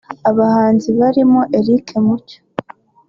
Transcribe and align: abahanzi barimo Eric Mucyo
abahanzi 0.29 0.89
barimo 0.99 1.41
Eric 1.57 1.85
Mucyo 2.05 2.39